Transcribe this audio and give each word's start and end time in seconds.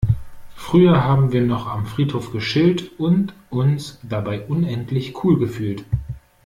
Früher 0.55 1.03
haben 1.03 1.31
wir 1.31 1.43
noch 1.43 1.67
am 1.67 1.85
Friedhof 1.85 2.31
gechillt 2.31 2.99
und 2.99 3.35
uns 3.51 3.99
dabei 4.01 4.41
unendlich 4.47 5.23
cool 5.23 5.37
gefühlt. 5.37 5.85